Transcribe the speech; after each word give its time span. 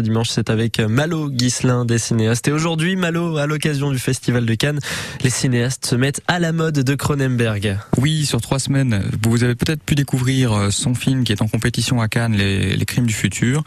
Dimanche, 0.00 0.28
c'est 0.28 0.48
avec 0.48 0.78
Malo 0.78 1.28
Ghislain, 1.28 1.84
des 1.84 1.98
cinéastes. 1.98 2.46
Et 2.46 2.52
aujourd'hui, 2.52 2.94
Malo, 2.94 3.36
à 3.36 3.48
l'occasion 3.48 3.90
du 3.90 3.98
Festival 3.98 4.46
de 4.46 4.54
Cannes, 4.54 4.78
les 5.24 5.28
cinéastes 5.28 5.86
se 5.86 5.96
mettent 5.96 6.22
à 6.28 6.38
la 6.38 6.52
mode 6.52 6.78
de 6.78 6.94
Cronenberg. 6.94 7.76
Oui, 7.96 8.24
sur 8.24 8.40
trois 8.40 8.60
semaines, 8.60 9.02
vous 9.24 9.42
avez 9.42 9.56
peut-être 9.56 9.82
pu 9.82 9.96
découvrir 9.96 10.52
euh, 10.52 10.70
son 10.70 10.94
film 10.94 11.24
qui 11.24 11.32
est 11.32 11.42
en 11.42 11.48
compétition 11.48 12.00
à 12.00 12.06
Cannes, 12.06 12.36
Les, 12.36 12.84
Crimes 12.86 13.06
du 13.06 13.12
futur. 13.12 13.64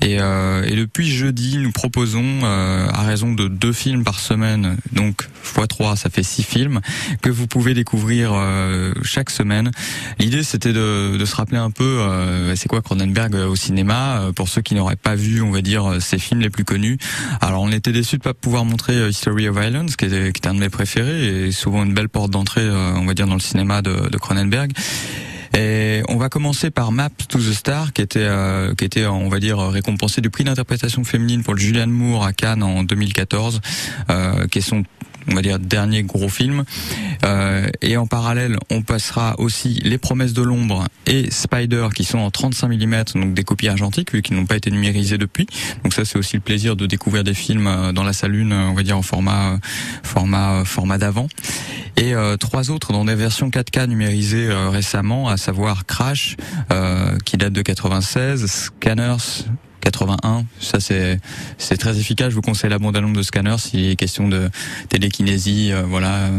Et, 0.00 0.22
euh, 0.22 0.62
et, 0.62 0.74
depuis 0.74 1.10
jeudi, 1.10 1.58
nous 1.58 1.70
proposons, 1.70 2.40
euh, 2.44 2.88
à 2.88 3.02
raison 3.02 3.34
de 3.34 3.46
deux 3.46 3.74
films 3.74 4.04
par 4.04 4.20
semaine, 4.20 4.78
donc 4.92 5.28
x 5.44 5.68
3, 5.68 5.96
ça 5.96 6.10
fait 6.10 6.22
six 6.22 6.42
films, 6.42 6.80
que 7.22 7.30
vous 7.30 7.46
pouvez 7.46 7.74
découvrir 7.74 8.32
euh, 8.34 8.92
chaque 9.02 9.30
semaine. 9.30 9.70
L'idée, 10.18 10.42
c'était 10.42 10.72
de, 10.72 11.16
de, 11.16 11.24
se 11.24 11.36
rappeler 11.36 11.58
un 11.58 11.70
peu, 11.70 11.84
euh, 11.84 12.56
c'est 12.56 12.68
quoi 12.68 12.82
Cronenberg 12.82 13.34
au 13.34 13.56
cinéma, 13.56 14.30
pour 14.34 14.48
ceux 14.48 14.62
qui 14.62 14.74
n'auraient 14.74 14.96
pas 14.96 15.14
vu, 15.14 15.42
on 15.42 15.50
va 15.50 15.60
dire, 15.60 15.96
ses 16.00 16.18
films 16.18 16.40
les 16.40 16.50
plus 16.50 16.64
connus. 16.64 16.98
Alors 17.40 17.62
on 17.62 17.70
était 17.70 17.92
déçus 17.92 18.18
de 18.18 18.22
pas 18.22 18.34
pouvoir 18.34 18.64
montrer 18.64 18.94
euh, 18.94 19.10
History 19.10 19.48
of 19.48 19.58
Violence, 19.58 19.96
qui 19.96 20.06
est, 20.06 20.32
qui 20.32 20.42
est 20.42 20.48
un 20.48 20.54
de 20.54 20.60
mes 20.60 20.68
préférés 20.68 21.46
et 21.46 21.52
souvent 21.52 21.84
une 21.84 21.94
belle 21.94 22.08
porte 22.08 22.30
d'entrée, 22.30 22.62
euh, 22.62 22.94
on 22.96 23.04
va 23.04 23.14
dire, 23.14 23.26
dans 23.26 23.34
le 23.34 23.40
cinéma 23.40 23.82
de, 23.82 24.08
de 24.08 24.18
Cronenberg. 24.18 24.72
Et 25.56 26.02
on 26.08 26.16
va 26.16 26.28
commencer 26.28 26.70
par 26.70 26.90
Map 26.90 27.10
to 27.28 27.38
the 27.38 27.52
Star, 27.52 27.92
qui 27.92 28.02
était, 28.02 28.18
euh, 28.20 28.74
qui 28.74 28.84
était, 28.84 29.06
on 29.06 29.28
va 29.28 29.38
dire, 29.38 29.58
récompensé 29.58 30.20
du 30.20 30.28
prix 30.28 30.42
d'interprétation 30.42 31.04
féminine 31.04 31.44
pour 31.44 31.56
Julianne 31.56 31.90
Moore 31.90 32.24
à 32.24 32.32
Cannes 32.32 32.64
en 32.64 32.82
2014, 32.82 33.60
euh, 34.10 34.48
qui 34.48 34.58
est 34.58 34.62
son 34.62 34.82
on 35.30 35.34
va 35.34 35.42
dire 35.42 35.58
dernier 35.58 36.02
gros 36.02 36.28
film. 36.28 36.64
Euh, 37.24 37.68
et 37.82 37.96
en 37.96 38.06
parallèle, 38.06 38.58
on 38.70 38.82
passera 38.82 39.34
aussi 39.38 39.80
Les 39.84 39.98
Promesses 39.98 40.32
de 40.32 40.42
l'ombre 40.42 40.84
et 41.06 41.30
Spider 41.30 41.88
qui 41.94 42.04
sont 42.04 42.18
en 42.18 42.30
35 42.30 42.68
mm, 42.68 43.04
donc 43.14 43.34
des 43.34 43.44
copies 43.44 43.68
argentiques 43.68 44.12
vu 44.12 44.22
qu'ils 44.22 44.36
n'ont 44.36 44.46
pas 44.46 44.56
été 44.56 44.70
numérisés 44.70 45.18
depuis. 45.18 45.46
Donc 45.82 45.94
ça, 45.94 46.04
c'est 46.04 46.18
aussi 46.18 46.36
le 46.36 46.42
plaisir 46.42 46.76
de 46.76 46.86
découvrir 46.86 47.24
des 47.24 47.34
films 47.34 47.66
euh, 47.66 47.92
dans 47.92 48.04
la 48.04 48.12
salle 48.12 48.34
une, 48.34 48.52
on 48.52 48.74
va 48.74 48.82
dire 48.82 48.98
en 48.98 49.02
format 49.02 49.58
format 50.02 50.64
format 50.64 50.98
d'avant. 50.98 51.28
Et 51.96 52.14
euh, 52.14 52.36
trois 52.36 52.70
autres 52.70 52.92
dans 52.92 53.04
des 53.04 53.14
versions 53.14 53.50
4K 53.50 53.86
numérisées 53.86 54.48
euh, 54.48 54.68
récemment, 54.68 55.28
à 55.28 55.36
savoir 55.36 55.86
Crash 55.86 56.36
euh, 56.72 57.16
qui 57.24 57.36
date 57.36 57.52
de 57.52 57.62
96, 57.62 58.46
Scanners 58.46 59.44
81. 59.84 60.44
Ça 60.60 60.80
c'est 60.80 61.20
c'est 61.58 61.76
très 61.76 61.98
efficace. 61.98 62.30
Je 62.30 62.34
vous 62.34 62.42
conseille 62.42 62.70
la 62.70 62.78
bande 62.78 62.96
annonce 62.96 63.16
de 63.16 63.22
Scanner 63.22 63.56
s'il 63.58 63.84
est 63.84 63.96
question 63.96 64.28
de 64.28 64.50
télékinésie, 64.88 65.72
euh, 65.72 65.82
voilà, 65.86 66.30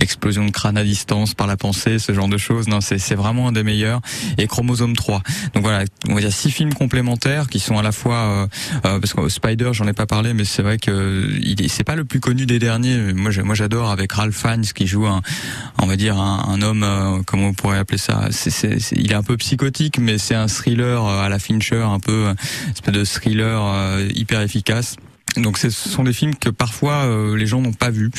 explosion 0.00 0.44
de 0.44 0.50
crâne 0.50 0.76
à 0.76 0.84
distance 0.84 1.34
par 1.34 1.46
la 1.46 1.56
pensée, 1.56 1.98
ce 1.98 2.12
genre 2.12 2.28
de 2.28 2.38
choses. 2.38 2.68
Non, 2.68 2.80
c'est 2.80 2.98
c'est 2.98 3.14
vraiment 3.14 3.48
un 3.48 3.52
des 3.52 3.62
meilleurs. 3.62 4.00
Et 4.36 4.46
Chromosome 4.46 4.96
3. 4.96 5.22
Donc 5.54 5.62
voilà, 5.62 5.84
on 6.08 6.14
va 6.14 6.20
dire 6.20 6.32
six 6.32 6.50
films 6.50 6.74
complémentaires 6.74 7.48
qui 7.48 7.60
sont 7.60 7.78
à 7.78 7.82
la 7.82 7.92
fois 7.92 8.16
euh, 8.16 8.46
euh, 8.84 9.00
parce 9.00 9.14
que 9.14 9.28
Spider, 9.28 9.70
j'en 9.72 9.86
ai 9.86 9.92
pas 9.92 10.06
parlé, 10.06 10.34
mais 10.34 10.44
c'est 10.44 10.62
vrai 10.62 10.78
que 10.78 11.28
il 11.40 11.56
c'est 11.68 11.84
pas 11.84 11.96
le 11.96 12.04
plus 12.04 12.20
connu 12.20 12.46
des 12.46 12.58
derniers. 12.58 13.12
Moi, 13.12 13.54
j'adore 13.54 13.90
avec 13.90 14.12
Ralph 14.12 14.36
Fiennes 14.36 14.64
qui 14.74 14.86
joue 14.86 15.06
un, 15.06 15.22
on 15.78 15.86
va 15.86 15.96
dire 15.96 16.18
un, 16.18 16.60
homme, 16.62 16.82
euh, 16.82 17.22
comment 17.26 17.48
on 17.48 17.54
pourrait 17.54 17.78
appeler 17.78 17.98
ça? 17.98 18.28
C'est, 18.30 18.50
c'est, 18.50 18.78
il 18.92 19.12
est 19.12 19.14
un 19.14 19.22
peu 19.22 19.36
psychotique, 19.36 19.98
mais 19.98 20.18
c'est 20.18 20.34
un 20.34 20.48
thriller 20.48 21.04
euh, 21.04 21.22
à 21.22 21.28
la 21.28 21.38
Fincher, 21.38 21.82
un 21.82 22.00
peu 22.00 22.32
de 22.90 23.04
thriller 23.04 23.62
euh, 23.64 24.08
hyper 24.14 24.40
efficace. 24.40 24.96
Donc 25.36 25.58
ce 25.58 25.70
sont 25.70 26.04
des 26.04 26.12
films 26.12 26.34
que 26.34 26.48
parfois 26.48 27.04
euh, 27.04 27.36
les 27.36 27.46
gens 27.46 27.60
n'ont 27.60 27.72
pas 27.72 27.90
vus. 27.90 28.10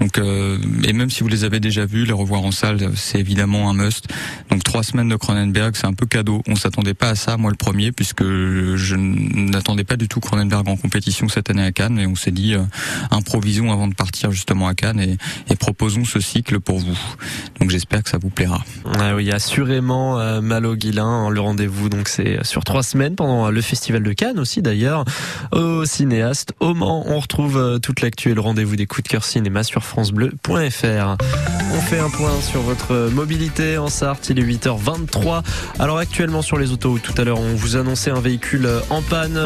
Donc 0.00 0.18
euh, 0.18 0.58
et 0.84 0.92
même 0.92 1.10
si 1.10 1.22
vous 1.22 1.28
les 1.28 1.44
avez 1.44 1.60
déjà 1.60 1.86
vus, 1.86 2.04
les 2.04 2.12
revoir 2.12 2.42
en 2.42 2.50
salle, 2.50 2.90
c'est 2.96 3.18
évidemment 3.18 3.70
un 3.70 3.74
must. 3.74 4.08
Donc 4.50 4.62
trois 4.62 4.82
semaines 4.82 5.08
de 5.08 5.16
Cronenberg, 5.16 5.74
c'est 5.76 5.86
un 5.86 5.94
peu 5.94 6.06
cadeau. 6.06 6.42
On 6.48 6.56
s'attendait 6.56 6.94
pas 6.94 7.10
à 7.10 7.14
ça, 7.14 7.36
moi 7.36 7.50
le 7.50 7.56
premier, 7.56 7.92
puisque 7.92 8.24
je 8.24 8.96
n'attendais 8.96 9.84
pas 9.84 9.96
du 9.96 10.08
tout 10.08 10.20
Cronenberg 10.20 10.68
en 10.68 10.76
compétition 10.76 11.28
cette 11.28 11.50
année 11.50 11.64
à 11.64 11.72
Cannes. 11.72 11.98
Et 11.98 12.06
on 12.06 12.16
s'est 12.16 12.30
dit 12.30 12.54
euh, 12.54 12.62
improvisons 13.10 13.72
avant 13.72 13.86
de 13.86 13.94
partir 13.94 14.32
justement 14.32 14.68
à 14.68 14.74
Cannes 14.74 15.00
et, 15.00 15.16
et, 15.50 15.56
proposons 15.56 16.04
ce 16.04 16.20
cycle 16.20 16.60
pour 16.60 16.78
vous. 16.78 16.98
Donc 17.66 17.72
j'espère 17.72 18.04
que 18.04 18.10
ça 18.10 18.18
vous 18.18 18.30
plaira. 18.30 18.60
Ah 18.96 19.16
oui, 19.16 19.32
assurément 19.32 20.20
euh, 20.20 20.40
Malo 20.40 20.76
Guilin, 20.76 21.30
le 21.30 21.40
rendez-vous. 21.40 21.88
Donc 21.88 22.06
c'est 22.06 22.44
sur 22.44 22.62
trois 22.62 22.84
semaines 22.84 23.16
pendant 23.16 23.50
le 23.50 23.60
festival 23.60 24.04
de 24.04 24.12
Cannes 24.12 24.38
aussi 24.38 24.62
d'ailleurs 24.62 25.04
au 25.50 25.84
cinéaste 25.84 26.52
au 26.60 26.74
Mans. 26.74 27.02
On 27.08 27.18
retrouve 27.18 27.56
euh, 27.56 27.78
toute 27.80 28.02
l'actu 28.02 28.30
et 28.30 28.34
le 28.34 28.40
rendez-vous 28.40 28.76
des 28.76 28.86
coups 28.86 29.02
de 29.02 29.08
cœur 29.08 29.24
cinéma 29.24 29.64
sur 29.64 29.82
francebleu.fr. 29.82 31.16
On 31.74 31.80
fait 31.80 31.98
un 31.98 32.08
point 32.08 32.40
sur 32.40 32.60
votre 32.60 33.10
mobilité 33.12 33.78
en 33.78 33.88
Sarthe. 33.88 34.30
Il 34.30 34.38
est 34.38 34.44
8h23. 34.44 35.42
Alors 35.80 35.98
actuellement 35.98 36.42
sur 36.42 36.58
les 36.58 36.70
autoroutes, 36.70 37.02
tout 37.02 37.20
à 37.20 37.24
l'heure, 37.24 37.40
on 37.40 37.56
vous 37.56 37.74
annonçait 37.74 38.12
un 38.12 38.20
véhicule 38.20 38.68
en 38.90 39.02
panne. 39.02 39.32